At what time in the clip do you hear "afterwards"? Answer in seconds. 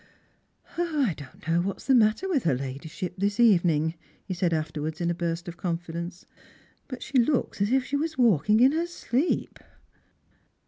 4.51-4.99